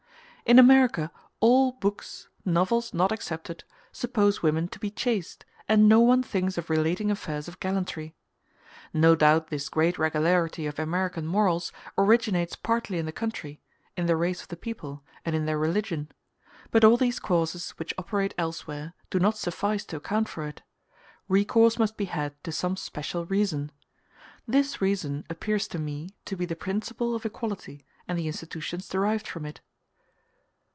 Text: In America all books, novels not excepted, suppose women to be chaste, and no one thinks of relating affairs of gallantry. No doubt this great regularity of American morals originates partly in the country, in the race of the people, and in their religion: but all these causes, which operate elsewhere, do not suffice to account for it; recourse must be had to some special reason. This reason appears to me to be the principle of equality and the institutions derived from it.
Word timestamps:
In 0.43 0.59
America 0.59 1.13
all 1.39 1.73
books, 1.73 2.27
novels 2.43 2.93
not 2.93 3.13
excepted, 3.13 3.63
suppose 3.93 4.41
women 4.41 4.67
to 4.69 4.79
be 4.79 4.91
chaste, 4.91 5.45
and 5.69 5.87
no 5.87 6.01
one 6.01 6.21
thinks 6.21 6.57
of 6.57 6.69
relating 6.69 7.09
affairs 7.09 7.47
of 7.47 7.61
gallantry. 7.61 8.15
No 8.93 9.15
doubt 9.15 9.47
this 9.47 9.69
great 9.69 9.97
regularity 9.97 10.65
of 10.65 10.77
American 10.77 11.25
morals 11.25 11.71
originates 11.97 12.57
partly 12.57 12.97
in 12.97 13.05
the 13.05 13.13
country, 13.13 13.61
in 13.95 14.07
the 14.07 14.17
race 14.17 14.41
of 14.41 14.49
the 14.49 14.57
people, 14.57 15.05
and 15.23 15.37
in 15.37 15.45
their 15.45 15.57
religion: 15.59 16.11
but 16.69 16.83
all 16.83 16.97
these 16.97 17.19
causes, 17.19 17.69
which 17.77 17.93
operate 17.97 18.33
elsewhere, 18.37 18.93
do 19.09 19.19
not 19.19 19.37
suffice 19.37 19.85
to 19.85 19.95
account 19.95 20.27
for 20.27 20.43
it; 20.45 20.61
recourse 21.29 21.79
must 21.79 21.95
be 21.95 22.05
had 22.05 22.33
to 22.43 22.51
some 22.51 22.75
special 22.75 23.25
reason. 23.25 23.71
This 24.45 24.81
reason 24.81 25.23
appears 25.29 25.65
to 25.69 25.79
me 25.79 26.09
to 26.25 26.35
be 26.35 26.43
the 26.45 26.57
principle 26.57 27.15
of 27.15 27.25
equality 27.25 27.85
and 28.05 28.19
the 28.19 28.27
institutions 28.27 28.89
derived 28.89 29.27
from 29.29 29.45
it. 29.45 29.61